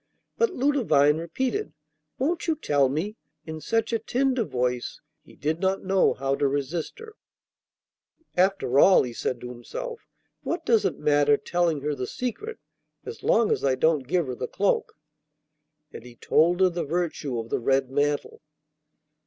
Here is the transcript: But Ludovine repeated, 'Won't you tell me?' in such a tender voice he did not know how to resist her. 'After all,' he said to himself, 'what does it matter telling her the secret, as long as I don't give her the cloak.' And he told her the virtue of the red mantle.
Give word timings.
But 0.35 0.49
Ludovine 0.55 1.17
repeated, 1.19 1.73
'Won't 2.17 2.47
you 2.47 2.55
tell 2.55 2.89
me?' 2.89 3.17
in 3.45 3.61
such 3.61 3.93
a 3.93 3.99
tender 3.99 4.43
voice 4.43 4.99
he 5.23 5.35
did 5.35 5.59
not 5.59 5.83
know 5.83 6.15
how 6.15 6.33
to 6.37 6.47
resist 6.47 6.97
her. 6.97 7.13
'After 8.35 8.79
all,' 8.79 9.03
he 9.03 9.13
said 9.13 9.39
to 9.41 9.49
himself, 9.49 9.99
'what 10.41 10.65
does 10.65 10.85
it 10.85 10.97
matter 10.97 11.37
telling 11.37 11.81
her 11.81 11.93
the 11.93 12.07
secret, 12.07 12.57
as 13.05 13.21
long 13.21 13.51
as 13.51 13.63
I 13.63 13.75
don't 13.75 14.07
give 14.07 14.25
her 14.25 14.33
the 14.33 14.47
cloak.' 14.47 14.95
And 15.93 16.03
he 16.03 16.15
told 16.15 16.61
her 16.61 16.69
the 16.69 16.83
virtue 16.83 17.37
of 17.37 17.51
the 17.51 17.59
red 17.59 17.91
mantle. 17.91 18.41